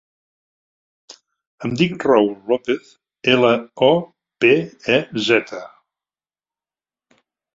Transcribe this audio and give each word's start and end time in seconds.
Em 1.67 1.75
dic 1.81 2.05
Raül 2.07 2.31
Lopez: 2.51 2.89
ela, 3.35 3.51
o, 3.89 3.91
pe, 4.45 4.51
e, 4.97 4.97
zeta. 5.29 5.61